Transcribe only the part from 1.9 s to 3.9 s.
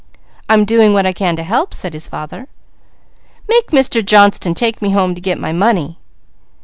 his father. "Make